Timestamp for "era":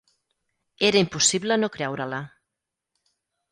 0.87-1.01